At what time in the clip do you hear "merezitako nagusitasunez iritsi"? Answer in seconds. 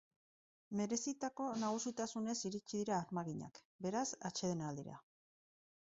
0.79-2.75